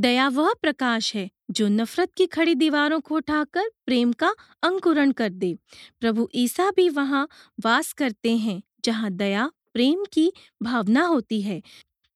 [0.00, 5.28] दया वह प्रकाश है जो नफरत की खड़ी दीवारों को उठाकर प्रेम का अंकुरण कर
[5.28, 5.54] दे।
[6.00, 7.28] प्रभु ईसा भी वहाँ
[7.64, 10.32] वास करते हैं जहाँ दया प्रेम की
[10.62, 11.62] भावना होती है।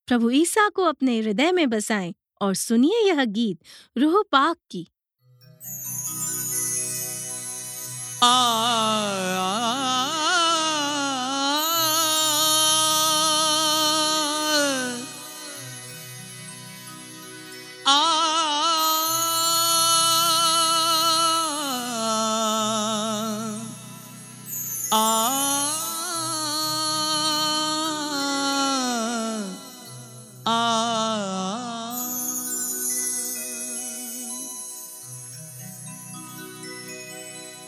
[0.06, 3.60] प्रभु ईसा को अपने हृदय में बसाएँ और सुनिए यह गीत
[3.98, 4.88] रूह पाक की।
[8.22, 9.63] आ, आ,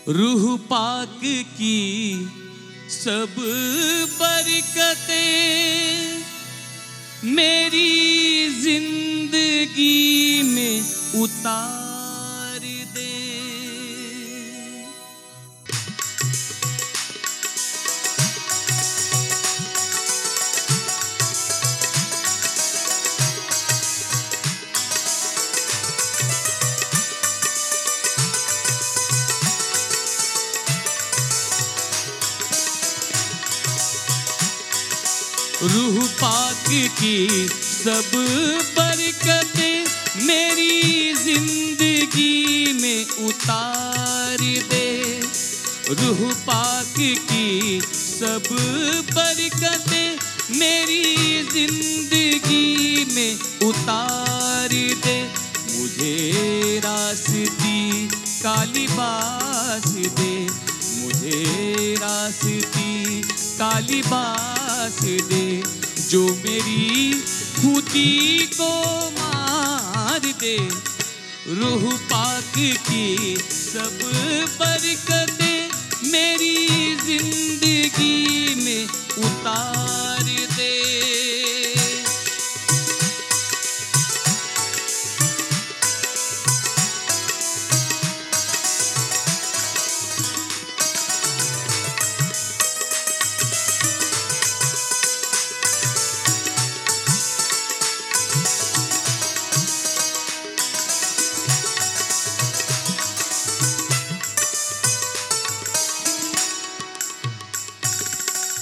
[0.09, 1.21] रूह पाक
[1.59, 2.29] की
[2.91, 3.35] सब
[4.21, 5.33] बरकतें
[7.35, 10.81] मेरी ज़िंदगी में
[11.23, 11.86] उतार
[35.63, 36.65] रूह पाक
[36.99, 38.11] की सब
[38.79, 39.85] बरकतें
[40.27, 44.37] मेरी ज़िंदगी में उतार
[44.71, 44.89] दे।
[45.93, 48.49] रूह पाक की सब
[49.15, 50.19] बरकतें
[50.59, 54.69] मेरी ज़िंदगी में उतार
[55.07, 55.19] दे।
[55.79, 58.09] मुझे रास्ती
[58.43, 59.89] काली बास
[60.21, 60.35] दे।
[61.01, 63.23] मुझे रास्ती
[63.59, 64.99] काली बास
[65.31, 65.46] दे।
[66.09, 67.13] जो मेरी
[67.57, 68.71] खुदी को
[69.11, 70.57] मार दे।
[71.55, 72.53] रूह पाक
[72.89, 73.99] की सब
[74.61, 75.59] बरकतें
[76.11, 76.57] मेरी
[77.07, 78.85] ज़िंदगी में
[79.27, 80.26] उतार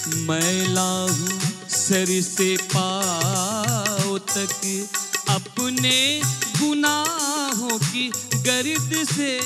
[0.07, 1.39] दे मैला हूँ
[1.69, 4.87] सर से पाँव तक
[5.29, 6.21] अपने
[6.59, 8.07] गुनाहों की
[8.47, 9.39] गर्द से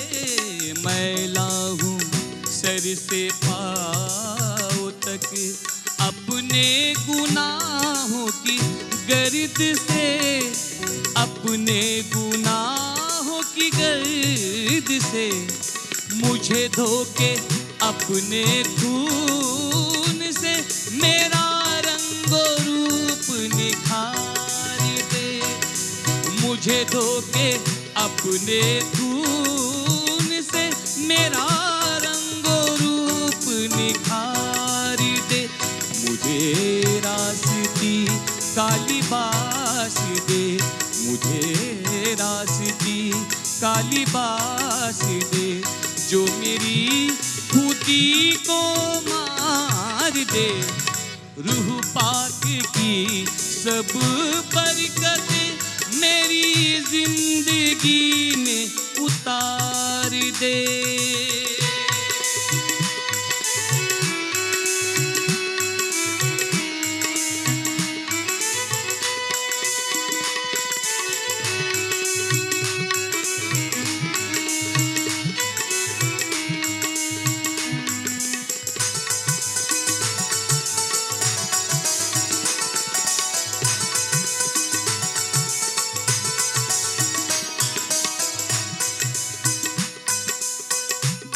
[0.85, 1.47] मैला
[1.81, 1.99] हूँ
[2.45, 5.29] सर से पाओ तक
[6.01, 8.57] अपने गुनाहों की
[9.09, 10.39] गर्द से
[11.17, 15.29] अपने गुनाहों की गर्द से
[16.27, 17.35] मुझे धोके
[17.87, 19.98] अपने खून
[21.01, 24.79] मेरा रंगो रूप निखार
[25.13, 25.41] दे।
[26.41, 27.51] मुझे धोके
[27.95, 30.69] अपने खून से।
[31.07, 31.47] मेरा
[31.97, 33.45] रंगो रूप
[33.77, 34.97] निखार
[35.29, 35.49] दे।
[36.05, 36.53] मुझे
[37.05, 38.05] रास्ती
[38.55, 40.57] काली बास दे।
[41.05, 43.11] मुझे रास्ती
[43.61, 45.79] काली बास दे।
[46.09, 47.09] जो मेरी
[47.51, 48.73] खुदी को
[49.09, 50.78] मार दे।
[51.39, 52.41] रूह पाक
[52.75, 53.91] की सब
[54.55, 55.49] बरकतें
[55.99, 58.65] मेरी ज़िंदगी में
[59.05, 60.98] उतार दे।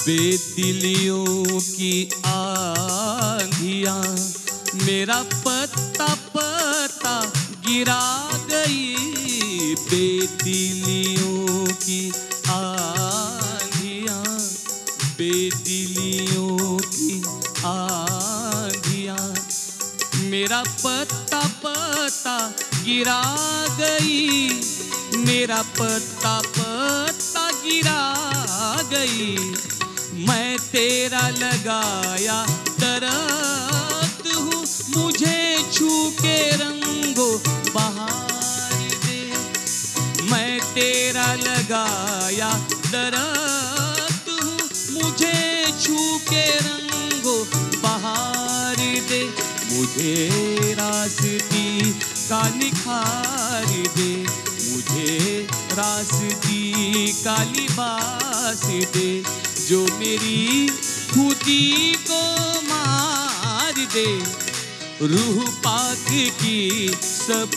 [0.06, 3.94] बेदिलियों की आंधिया,
[4.86, 7.14] मेरा पत्ता पत्ता
[7.68, 8.04] गिरा
[8.50, 12.02] गई बेदिलियों की
[12.50, 14.18] आंधिया,
[15.18, 17.22] बेदिलियों की
[17.66, 19.18] आंधिया,
[20.30, 22.38] मेरा पत्ता पत्ता
[22.84, 23.22] गिरा
[23.80, 24.50] गई,
[25.26, 28.02] मेरा पत्ता पत्ता गिरा
[28.92, 29.36] गई।
[30.28, 32.36] मैं तेरा लगाया
[32.80, 34.62] दरख्त हूँ,
[34.96, 35.40] मुझे
[35.74, 35.90] छू
[36.20, 37.28] के रंगो
[37.74, 39.20] बहार दे।
[40.32, 42.52] मैं तेरा लगाया
[42.88, 44.58] दरख्त हूँ,
[44.94, 45.38] मुझे
[45.82, 46.00] छू
[46.30, 47.38] के रंगो
[47.84, 48.76] बहार
[49.10, 49.24] दे।
[49.74, 51.92] मुझे रास्ती
[52.24, 53.66] का निखार
[53.98, 54.12] दे,
[54.64, 58.66] मुझे रास्ती का लिबास
[58.96, 59.12] दे।
[59.68, 60.68] जो मेरी
[61.12, 62.22] खुदी को
[62.64, 64.06] मार दे।
[65.08, 66.06] रूह पाक
[66.42, 66.60] की
[67.04, 67.56] सब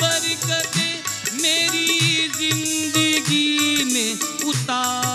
[0.00, 0.94] बरकतें
[1.42, 4.12] मेरी ज़िंदगी में
[4.50, 5.05] उतार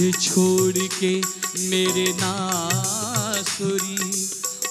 [0.00, 1.20] तुझे छोड़ के
[1.68, 3.96] मेरे नासुरी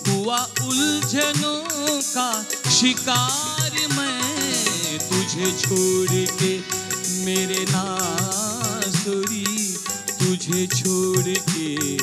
[0.07, 1.61] हुआ उलझनों
[2.01, 6.57] का शिकार मैं तुझे छोड़ के
[7.25, 9.45] मेरे नासुरी
[10.19, 11.97] तुझे छोड़ के,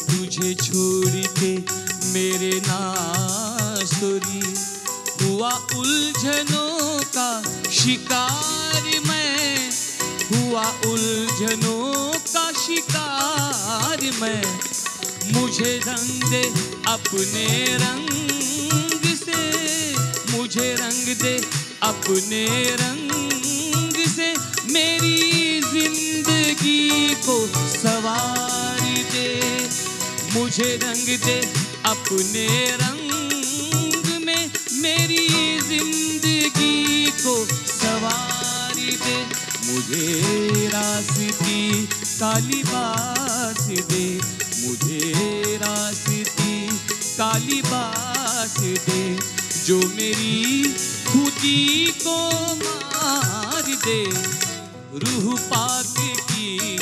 [0.00, 1.52] तुझे छोड़ के
[2.12, 4.54] मेरे नासुरी
[5.24, 9.70] हुआ उलझनों का शिकार मैं,
[10.32, 12.13] हुआ उलझनों
[12.54, 14.42] शिकार मैं
[15.34, 16.42] मुझे रंग दे
[16.92, 17.46] अपने
[17.82, 19.40] रंग से,
[20.32, 21.34] मुझे रंग दे
[21.82, 22.44] अपने
[22.80, 24.28] रंग से,
[24.72, 27.36] मेरी ज़िंदगी को
[27.74, 28.80] सवार
[29.12, 29.28] दे,
[30.34, 31.40] मुझे रंग दे
[31.86, 32.46] अपने
[32.82, 34.50] रंग में,
[34.82, 35.26] मेरी
[35.68, 37.36] ज़िंदगी को
[37.72, 39.18] सवार दे,
[39.66, 41.88] मुझे रास्ती
[42.22, 44.20] लिबास दे,
[44.66, 46.22] मुझे रास्ती
[47.18, 49.18] का लिबास दे,
[49.66, 50.62] जो मेरी
[51.08, 52.16] खुदी को
[52.54, 54.02] मार दे।
[54.98, 55.94] रूह पाक
[56.30, 56.76] की,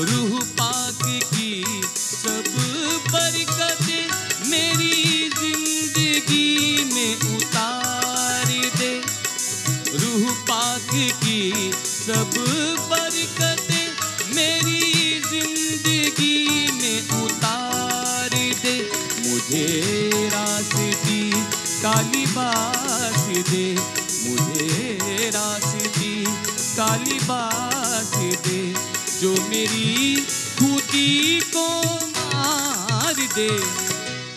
[0.00, 1.02] रूह पाक
[1.34, 2.44] की, सब
[3.12, 4.06] बरकतें
[4.50, 8.46] मेरी ज़िंदगी में उतार
[8.78, 8.94] दे।
[9.94, 10.90] रूह पाक
[11.24, 12.30] की, सब
[22.48, 23.66] लिबास दे,
[24.24, 26.24] मुझे रास्ती
[26.76, 28.12] का लिबास
[28.46, 28.60] दे,
[29.20, 30.16] जो मेरी
[30.58, 31.66] खुदी को
[32.06, 33.48] मार दे।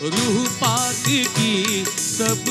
[0.04, 1.04] रूह पाक
[1.38, 2.44] की सब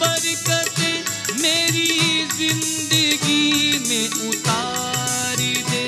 [0.00, 0.96] बरकतें
[1.42, 1.90] मेरी
[2.36, 3.46] ज़िंदगी
[3.88, 5.36] में उतार
[5.70, 5.86] दे।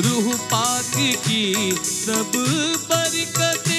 [0.00, 0.94] रूह पाक
[1.26, 1.44] की
[1.84, 2.32] सब
[2.90, 3.71] बरकतें